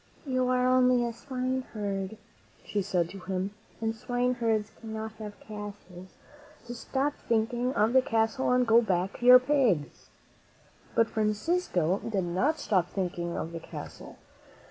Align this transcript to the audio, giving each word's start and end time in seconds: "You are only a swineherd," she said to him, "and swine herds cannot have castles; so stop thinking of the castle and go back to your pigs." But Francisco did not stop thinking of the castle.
"You 0.25 0.47
are 0.47 0.65
only 0.67 1.05
a 1.05 1.13
swineherd," 1.13 2.17
she 2.65 2.81
said 2.81 3.07
to 3.11 3.19
him, 3.19 3.51
"and 3.79 3.95
swine 3.95 4.33
herds 4.33 4.71
cannot 4.81 5.11
have 5.19 5.39
castles; 5.39 6.15
so 6.63 6.73
stop 6.73 7.13
thinking 7.29 7.71
of 7.75 7.93
the 7.93 8.01
castle 8.01 8.51
and 8.51 8.65
go 8.65 8.81
back 8.81 9.19
to 9.19 9.25
your 9.27 9.37
pigs." 9.37 10.09
But 10.95 11.07
Francisco 11.11 11.99
did 11.99 12.23
not 12.23 12.57
stop 12.57 12.89
thinking 12.89 13.37
of 13.37 13.51
the 13.51 13.59
castle. 13.59 14.17